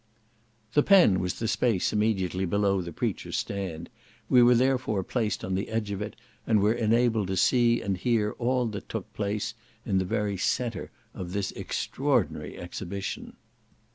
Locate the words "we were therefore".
4.29-5.03